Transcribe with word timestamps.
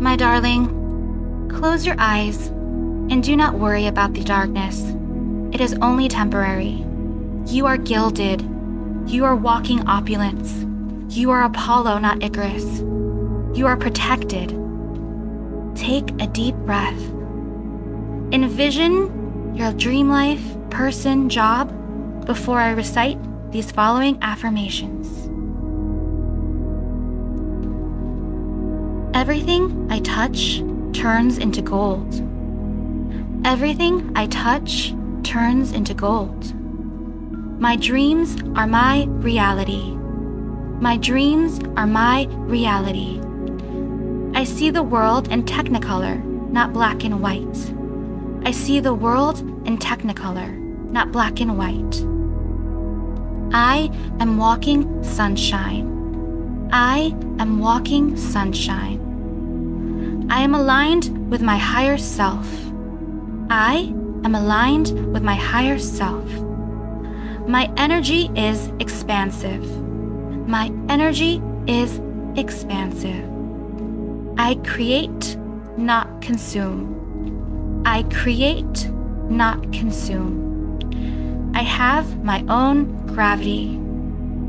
My 0.00 0.14
darling, 0.14 1.48
close 1.50 1.84
your 1.84 1.96
eyes 1.98 2.46
and 3.10 3.20
do 3.20 3.36
not 3.36 3.58
worry 3.58 3.86
about 3.86 4.14
the 4.14 4.22
darkness. 4.22 4.94
It 5.52 5.60
is 5.60 5.74
only 5.82 6.08
temporary. 6.08 6.84
You 7.46 7.66
are 7.66 7.76
gilded. 7.76 8.42
You 9.06 9.24
are 9.24 9.34
walking 9.34 9.88
opulence. 9.88 10.64
You 11.16 11.30
are 11.30 11.42
Apollo, 11.42 11.98
not 11.98 12.22
Icarus. 12.22 12.80
You 13.58 13.66
are 13.66 13.76
protected. 13.76 14.50
Take 15.74 16.10
a 16.22 16.28
deep 16.28 16.54
breath. 16.54 17.00
Envision 18.32 19.56
your 19.56 19.72
dream 19.72 20.10
life, 20.10 20.44
person, 20.70 21.28
job 21.28 21.74
before 22.24 22.60
I 22.60 22.70
recite 22.70 23.18
these 23.50 23.72
following 23.72 24.16
affirmations. 24.22 25.28
Everything 29.28 29.86
I 29.90 30.00
touch 30.00 30.62
turns 30.94 31.36
into 31.36 31.60
gold. 31.60 32.14
Everything 33.44 34.10
I 34.16 34.26
touch 34.28 34.94
turns 35.22 35.72
into 35.72 35.92
gold. 35.92 36.54
My 37.60 37.76
dreams 37.76 38.38
are 38.56 38.66
my 38.66 39.04
reality. 39.20 39.90
My 40.80 40.96
dreams 40.96 41.60
are 41.76 41.86
my 41.86 42.24
reality. 42.48 43.20
I 44.32 44.44
see 44.44 44.70
the 44.70 44.82
world 44.82 45.30
in 45.30 45.42
technicolor, 45.42 46.24
not 46.50 46.72
black 46.72 47.04
and 47.04 47.20
white. 47.20 47.74
I 48.46 48.50
see 48.50 48.80
the 48.80 48.94
world 48.94 49.40
in 49.66 49.76
technicolor, 49.76 50.56
not 50.90 51.12
black 51.12 51.42
and 51.42 51.58
white. 51.58 51.96
I 53.54 53.90
am 54.20 54.38
walking 54.38 55.04
sunshine. 55.04 56.70
I 56.72 57.14
am 57.38 57.58
walking 57.58 58.16
sunshine. 58.16 59.07
I 60.30 60.42
am 60.42 60.54
aligned 60.54 61.30
with 61.30 61.40
my 61.40 61.56
higher 61.56 61.96
self. 61.96 62.46
I 63.48 63.92
am 64.24 64.34
aligned 64.34 65.12
with 65.12 65.22
my 65.22 65.34
higher 65.34 65.78
self. 65.78 66.28
My 67.46 67.72
energy 67.78 68.30
is 68.36 68.70
expansive. 68.78 69.64
My 70.46 70.70
energy 70.90 71.40
is 71.66 72.00
expansive. 72.36 73.24
I 74.38 74.56
create, 74.66 75.36
not 75.78 76.20
consume. 76.20 77.82
I 77.86 78.02
create, 78.04 78.90
not 79.30 79.72
consume. 79.72 81.52
I 81.54 81.62
have 81.62 82.22
my 82.22 82.44
own 82.50 83.06
gravity. 83.06 83.80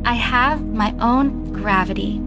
I 0.03 0.15
have 0.15 0.61
my 0.61 0.93
own 0.99 1.53
gravity. 1.53 2.21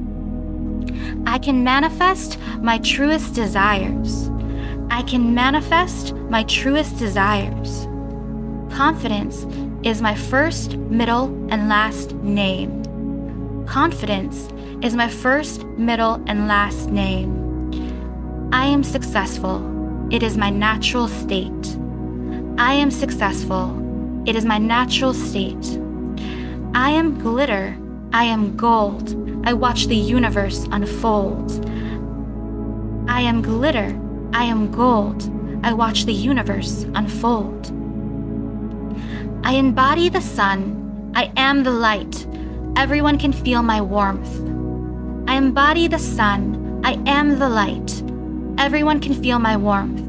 I 1.26 1.38
can 1.38 1.64
manifest 1.64 2.38
my 2.60 2.78
truest 2.78 3.34
desires. 3.34 4.30
I 4.90 5.02
can 5.02 5.34
manifest 5.34 6.14
my 6.14 6.44
truest 6.44 6.98
desires. 6.98 7.86
Confidence 8.74 9.46
is 9.82 10.00
my 10.00 10.14
first, 10.14 10.76
middle, 10.76 11.24
and 11.50 11.68
last 11.68 12.12
name. 12.14 13.64
Confidence 13.66 14.48
is 14.82 14.94
my 14.94 15.08
first, 15.08 15.64
middle, 15.78 16.22
and 16.26 16.46
last 16.48 16.90
name. 16.90 18.50
I 18.52 18.66
am 18.66 18.84
successful. 18.84 19.62
It 20.12 20.22
is 20.22 20.36
my 20.36 20.50
natural 20.50 21.08
state. 21.08 21.78
I 22.58 22.74
am 22.74 22.90
successful. 22.90 23.78
It 24.26 24.36
is 24.36 24.44
my 24.44 24.58
natural 24.58 25.14
state. 25.14 25.78
I 26.74 26.90
am 26.90 27.18
glitter. 27.18 27.76
I 28.12 28.24
am 28.24 28.56
gold. 28.56 29.31
I 29.44 29.52
watch 29.54 29.86
the 29.86 29.96
universe 29.96 30.68
unfold. 30.70 31.50
I 33.08 33.22
am 33.22 33.42
glitter. 33.42 33.98
I 34.32 34.44
am 34.44 34.70
gold. 34.70 35.28
I 35.64 35.72
watch 35.72 36.04
the 36.04 36.12
universe 36.12 36.84
unfold. 36.94 37.66
I 39.44 39.54
embody 39.54 40.08
the 40.08 40.20
sun. 40.20 41.12
I 41.16 41.32
am 41.36 41.64
the 41.64 41.72
light. 41.72 42.26
Everyone 42.76 43.18
can 43.18 43.32
feel 43.32 43.62
my 43.62 43.80
warmth. 43.80 44.32
I 45.28 45.36
embody 45.36 45.88
the 45.88 45.98
sun. 45.98 46.80
I 46.84 46.92
am 47.06 47.38
the 47.38 47.48
light. 47.48 48.02
Everyone 48.58 49.00
can 49.00 49.14
feel 49.14 49.40
my 49.40 49.56
warmth. 49.56 50.00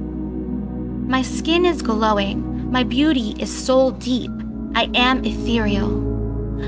My 1.09 1.23
skin 1.23 1.65
is 1.65 1.81
glowing. 1.81 2.71
My 2.71 2.83
beauty 2.83 3.35
is 3.39 3.51
soul 3.51 3.91
deep. 3.91 4.31
I 4.75 4.89
am 4.93 5.25
ethereal. 5.25 6.12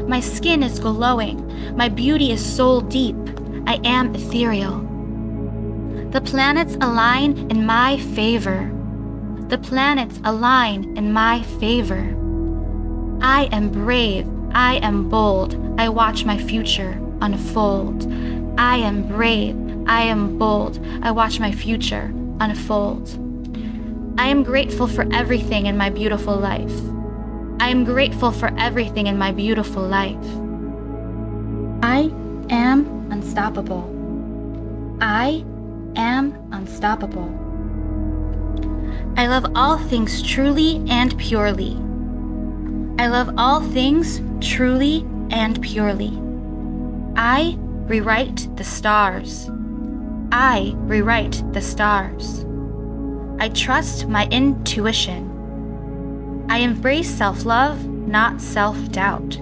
My 0.07 0.19
skin 0.19 0.63
is 0.63 0.79
glowing. 0.79 1.75
My 1.75 1.89
beauty 1.89 2.31
is 2.31 2.45
soul 2.45 2.81
deep. 2.81 3.15
I 3.67 3.79
am 3.83 4.13
ethereal. 4.13 4.79
The 6.11 6.21
planets 6.21 6.75
align 6.81 7.49
in 7.51 7.65
my 7.65 7.97
favor. 7.97 8.71
The 9.49 9.57
planets 9.57 10.19
align 10.23 10.97
in 10.97 11.11
my 11.11 11.41
favor. 11.59 12.15
I 13.21 13.49
am 13.51 13.69
brave. 13.69 14.27
I 14.53 14.75
am 14.75 15.09
bold. 15.09 15.55
I 15.79 15.89
watch 15.89 16.25
my 16.25 16.37
future 16.37 17.01
unfold. 17.21 18.05
I 18.57 18.77
am 18.77 19.07
brave. 19.07 19.57
I 19.87 20.03
am 20.03 20.37
bold. 20.37 20.79
I 21.01 21.11
watch 21.11 21.39
my 21.39 21.51
future 21.51 22.13
unfold. 22.39 23.09
I 24.17 24.27
am 24.27 24.43
grateful 24.43 24.87
for 24.87 25.05
everything 25.13 25.65
in 25.65 25.77
my 25.77 25.89
beautiful 25.89 26.37
life. 26.37 26.94
I 27.59 27.69
am 27.69 27.83
grateful 27.83 28.31
for 28.31 28.53
everything 28.57 29.07
in 29.07 29.17
my 29.17 29.31
beautiful 29.31 29.81
life. 29.81 30.27
I 31.81 32.11
am 32.49 33.09
unstoppable. 33.11 33.89
I 35.01 35.43
am 35.95 36.49
unstoppable. 36.51 37.29
I 39.17 39.27
love 39.27 39.51
all 39.55 39.77
things 39.77 40.21
truly 40.21 40.83
and 40.89 41.17
purely. 41.17 41.77
I 42.99 43.07
love 43.07 43.33
all 43.37 43.61
things 43.61 44.21
truly 44.41 45.05
and 45.29 45.61
purely. 45.61 46.11
I 47.15 47.55
rewrite 47.87 48.49
the 48.57 48.63
stars. 48.63 49.49
I 50.31 50.73
rewrite 50.77 51.43
the 51.53 51.61
stars. 51.61 52.45
I 53.39 53.49
trust 53.49 54.07
my 54.07 54.27
intuition. 54.27 55.34
I 56.47 56.59
embrace 56.59 57.09
self 57.09 57.45
love, 57.45 57.85
not 57.85 58.39
self 58.41 58.91
doubt. 58.91 59.39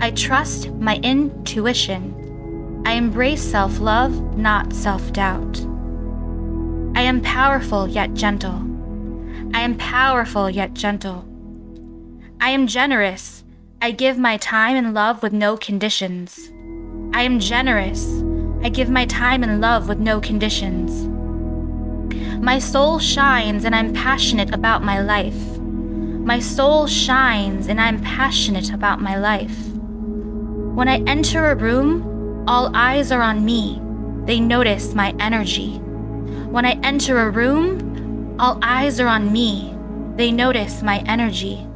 I 0.00 0.10
trust 0.10 0.70
my 0.72 0.96
intuition. 0.96 2.82
I 2.84 2.92
embrace 2.92 3.42
self 3.42 3.80
love, 3.80 4.36
not 4.36 4.72
self 4.72 5.12
doubt. 5.12 5.60
I 6.94 7.02
am 7.02 7.20
powerful 7.20 7.86
yet 7.88 8.14
gentle. 8.14 8.64
I 9.54 9.60
am 9.60 9.76
powerful 9.76 10.50
yet 10.50 10.74
gentle. 10.74 11.24
I 12.40 12.50
am 12.50 12.66
generous. 12.66 13.44
I 13.80 13.92
give 13.92 14.18
my 14.18 14.36
time 14.36 14.76
and 14.76 14.94
love 14.94 15.22
with 15.22 15.32
no 15.32 15.56
conditions. 15.56 16.50
I 17.12 17.22
am 17.22 17.38
generous. 17.38 18.22
I 18.62 18.68
give 18.68 18.90
my 18.90 19.06
time 19.06 19.42
and 19.42 19.60
love 19.60 19.88
with 19.88 19.98
no 19.98 20.20
conditions. 20.20 21.06
My 22.42 22.58
soul 22.58 22.98
shines 22.98 23.64
and 23.64 23.74
I'm 23.74 23.92
passionate 23.92 24.54
about 24.54 24.82
my 24.82 25.00
life. 25.00 25.57
My 26.28 26.40
soul 26.40 26.86
shines 26.86 27.68
and 27.68 27.80
I'm 27.80 28.02
passionate 28.02 28.70
about 28.70 29.00
my 29.00 29.16
life. 29.16 29.56
When 29.72 30.86
I 30.86 31.02
enter 31.06 31.46
a 31.46 31.54
room, 31.54 32.44
all 32.46 32.70
eyes 32.76 33.10
are 33.10 33.22
on 33.22 33.46
me. 33.46 33.80
They 34.26 34.38
notice 34.38 34.92
my 34.94 35.14
energy. 35.18 35.78
When 36.50 36.66
I 36.66 36.78
enter 36.82 37.18
a 37.18 37.30
room, 37.30 38.36
all 38.38 38.58
eyes 38.62 39.00
are 39.00 39.08
on 39.08 39.32
me. 39.32 39.74
They 40.16 40.30
notice 40.30 40.82
my 40.82 40.98
energy. 41.06 41.66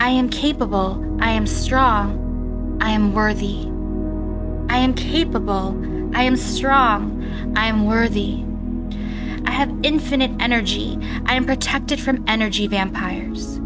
I 0.00 0.08
am 0.08 0.30
capable. 0.30 1.18
I 1.20 1.32
am 1.32 1.46
strong. 1.46 2.78
I 2.80 2.92
am 2.92 3.12
worthy. 3.12 3.66
I 4.74 4.78
am 4.78 4.94
capable. 4.94 5.78
I 6.16 6.22
am 6.22 6.38
strong. 6.38 7.52
I 7.54 7.66
am 7.66 7.84
worthy. 7.84 8.42
I 9.46 9.52
have 9.52 9.74
infinite 9.82 10.30
energy. 10.40 10.98
I 11.26 11.34
am 11.34 11.44
protected 11.44 12.00
from 12.00 12.24
energy 12.26 12.66
vampires. 12.66 13.59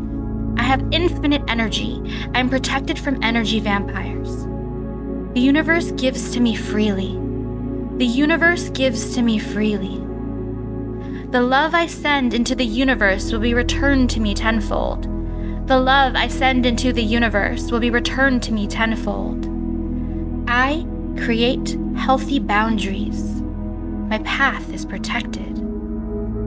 I 0.64 0.68
have 0.68 0.88
infinite 0.92 1.42
energy. 1.46 2.00
I 2.34 2.40
am 2.40 2.48
protected 2.48 2.98
from 2.98 3.22
energy 3.22 3.60
vampires. 3.60 4.46
The 5.34 5.40
universe 5.40 5.90
gives 5.90 6.32
to 6.32 6.40
me 6.40 6.56
freely. 6.56 7.18
The 7.98 8.06
universe 8.06 8.70
gives 8.70 9.14
to 9.14 9.20
me 9.20 9.38
freely. 9.38 9.98
The 11.32 11.42
love 11.42 11.74
I 11.74 11.86
send 11.86 12.32
into 12.32 12.54
the 12.54 12.64
universe 12.64 13.30
will 13.30 13.40
be 13.40 13.52
returned 13.52 14.08
to 14.10 14.20
me 14.20 14.32
tenfold. 14.32 15.02
The 15.68 15.78
love 15.78 16.16
I 16.16 16.28
send 16.28 16.64
into 16.64 16.94
the 16.94 17.04
universe 17.04 17.70
will 17.70 17.80
be 17.80 17.90
returned 17.90 18.42
to 18.44 18.52
me 18.54 18.66
tenfold. 18.66 19.46
I 20.48 20.86
create 21.18 21.76
healthy 21.94 22.38
boundaries. 22.38 23.42
My 24.08 24.18
path 24.20 24.72
is 24.72 24.86
protected. 24.86 25.60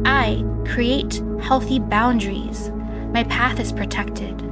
I 0.05 0.43
create 0.65 1.21
healthy 1.39 1.77
boundaries. 1.77 2.71
My 3.17 3.23
path 3.23 3.59
is 3.59 3.71
protected. 3.71 4.43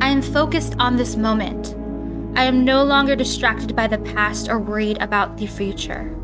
I 0.00 0.08
am 0.08 0.22
focused 0.22 0.76
on 0.78 0.96
this 0.96 1.14
moment. 1.14 1.74
I 2.38 2.44
am 2.44 2.64
no 2.64 2.82
longer 2.84 3.14
distracted 3.14 3.76
by 3.76 3.86
the 3.86 3.98
past 3.98 4.48
or 4.48 4.58
worried 4.58 4.96
about 5.02 5.36
the 5.36 5.46
future. 5.46 6.16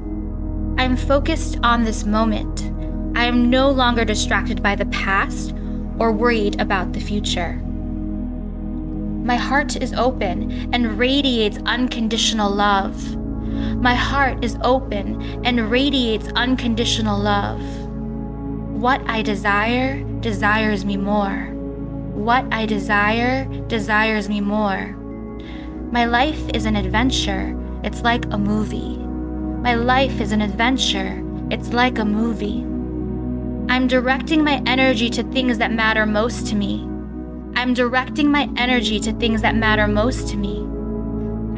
I'm 0.78 0.96
focused 0.96 1.58
on 1.62 1.84
this 1.84 2.06
moment. 2.06 2.72
I 3.14 3.24
am 3.24 3.50
no 3.50 3.68
longer 3.68 4.06
distracted 4.06 4.62
by 4.62 4.76
the 4.76 4.86
past 4.86 5.54
or 5.98 6.10
worried 6.10 6.58
about 6.58 6.94
the 6.94 7.00
future. 7.00 7.56
My 9.26 9.36
heart 9.36 9.76
is 9.76 9.92
open 9.92 10.72
and 10.72 10.98
radiates 10.98 11.58
unconditional 11.66 12.50
love. 12.50 13.14
My 13.76 13.94
heart 13.94 14.42
is 14.42 14.56
open 14.62 15.44
and 15.44 15.70
radiates 15.70 16.28
unconditional 16.28 17.18
love. 17.20 17.87
What 18.78 19.02
I 19.10 19.22
desire 19.22 20.04
desires 20.20 20.84
me 20.84 20.96
more. 20.96 21.50
What 22.14 22.44
I 22.52 22.64
desire 22.64 23.44
desires 23.66 24.28
me 24.28 24.40
more. 24.40 24.94
My 25.90 26.04
life 26.04 26.48
is 26.54 26.64
an 26.64 26.76
adventure. 26.76 27.58
It's 27.82 28.02
like 28.02 28.26
a 28.26 28.38
movie. 28.38 28.98
My 28.98 29.74
life 29.74 30.20
is 30.20 30.30
an 30.30 30.42
adventure. 30.42 31.20
It's 31.50 31.72
like 31.72 31.98
a 31.98 32.04
movie. 32.04 32.60
I'm 33.68 33.88
directing 33.88 34.44
my 34.44 34.62
energy 34.64 35.10
to 35.10 35.24
things 35.24 35.58
that 35.58 35.72
matter 35.72 36.06
most 36.06 36.46
to 36.46 36.54
me. 36.54 36.82
I'm 37.56 37.74
directing 37.74 38.30
my 38.30 38.48
energy 38.56 39.00
to 39.00 39.12
things 39.14 39.42
that 39.42 39.56
matter 39.56 39.88
most 39.88 40.28
to 40.28 40.36
me. 40.36 40.60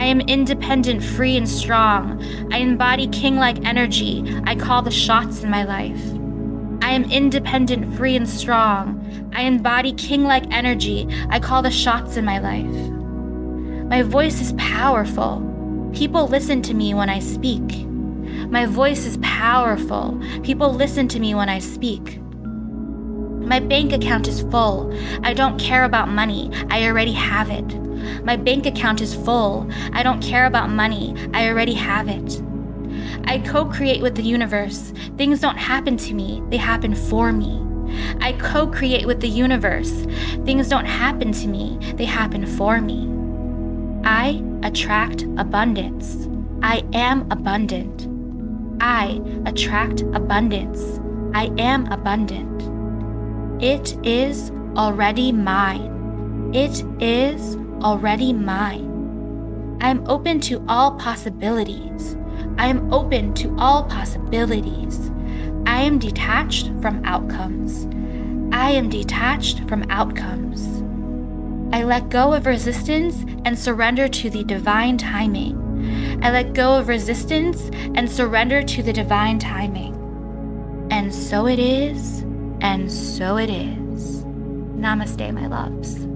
I 0.02 0.06
am 0.06 0.22
independent, 0.22 1.04
free, 1.04 1.36
and 1.36 1.46
strong. 1.46 2.24
I 2.50 2.56
embody 2.56 3.08
king 3.08 3.36
like 3.36 3.62
energy. 3.66 4.40
I 4.44 4.54
call 4.54 4.80
the 4.80 4.90
shots 4.90 5.42
in 5.42 5.50
my 5.50 5.64
life. 5.64 6.19
I 6.90 6.94
am 6.94 7.08
independent, 7.08 7.94
free, 7.96 8.16
and 8.16 8.28
strong. 8.28 9.30
I 9.32 9.42
embody 9.42 9.92
king 9.92 10.24
like 10.24 10.52
energy. 10.52 11.06
I 11.28 11.38
call 11.38 11.62
the 11.62 11.70
shots 11.70 12.16
in 12.16 12.24
my 12.24 12.40
life. 12.40 12.90
My 13.88 14.02
voice 14.02 14.40
is 14.40 14.54
powerful. 14.54 15.40
People 15.94 16.26
listen 16.26 16.62
to 16.62 16.74
me 16.74 16.92
when 16.92 17.08
I 17.08 17.20
speak. 17.20 17.86
My 18.50 18.66
voice 18.66 19.06
is 19.06 19.18
powerful. 19.18 20.20
People 20.42 20.74
listen 20.74 21.06
to 21.06 21.20
me 21.20 21.32
when 21.32 21.48
I 21.48 21.60
speak. 21.60 22.20
My 22.24 23.60
bank 23.60 23.92
account 23.92 24.26
is 24.26 24.40
full. 24.40 24.92
I 25.22 25.32
don't 25.32 25.60
care 25.60 25.84
about 25.84 26.08
money. 26.08 26.50
I 26.70 26.88
already 26.88 27.12
have 27.12 27.50
it. 27.50 27.72
My 28.24 28.34
bank 28.34 28.66
account 28.66 29.00
is 29.00 29.14
full. 29.14 29.70
I 29.92 30.02
don't 30.02 30.20
care 30.20 30.46
about 30.46 30.70
money. 30.70 31.14
I 31.34 31.48
already 31.50 31.74
have 31.74 32.08
it. 32.08 32.42
I 33.24 33.38
co 33.38 33.64
create 33.64 34.02
with 34.02 34.14
the 34.14 34.22
universe. 34.22 34.92
Things 35.16 35.40
don't 35.40 35.58
happen 35.58 35.96
to 35.98 36.14
me, 36.14 36.42
they 36.48 36.56
happen 36.56 36.94
for 36.94 37.32
me. 37.32 37.66
I 38.20 38.32
co 38.34 38.66
create 38.66 39.06
with 39.06 39.20
the 39.20 39.28
universe. 39.28 40.06
Things 40.44 40.68
don't 40.68 40.86
happen 40.86 41.32
to 41.32 41.48
me, 41.48 41.78
they 41.96 42.04
happen 42.04 42.46
for 42.46 42.80
me. 42.80 43.08
I 44.04 44.42
attract 44.62 45.22
abundance. 45.36 46.28
I 46.62 46.84
am 46.92 47.30
abundant. 47.30 48.06
I 48.80 49.20
attract 49.46 50.02
abundance. 50.02 51.00
I 51.34 51.52
am 51.58 51.86
abundant. 51.92 52.62
It 53.62 53.96
is 54.06 54.50
already 54.76 55.32
mine. 55.32 56.50
It 56.54 56.84
is 57.00 57.56
already 57.82 58.32
mine. 58.32 59.78
I 59.80 59.90
am 59.90 60.04
open 60.06 60.40
to 60.40 60.64
all 60.68 60.92
possibilities. 60.96 62.16
I 62.58 62.66
am 62.66 62.92
open 62.92 63.34
to 63.34 63.56
all 63.58 63.84
possibilities. 63.84 65.10
I 65.66 65.82
am 65.82 65.98
detached 65.98 66.66
from 66.80 67.04
outcomes. 67.04 67.86
I 68.54 68.70
am 68.70 68.88
detached 68.88 69.68
from 69.68 69.84
outcomes. 69.90 70.82
I 71.72 71.84
let 71.84 72.08
go 72.08 72.34
of 72.34 72.46
resistance 72.46 73.24
and 73.44 73.58
surrender 73.58 74.08
to 74.08 74.30
the 74.30 74.44
divine 74.44 74.98
timing. 74.98 76.18
I 76.22 76.30
let 76.30 76.52
go 76.52 76.76
of 76.76 76.88
resistance 76.88 77.70
and 77.94 78.10
surrender 78.10 78.62
to 78.62 78.82
the 78.82 78.92
divine 78.92 79.38
timing. 79.38 79.96
And 80.90 81.14
so 81.14 81.46
it 81.46 81.58
is, 81.58 82.22
and 82.60 82.90
so 82.90 83.36
it 83.36 83.50
is. 83.50 84.24
Namaste, 84.74 85.32
my 85.32 85.46
loves. 85.46 86.09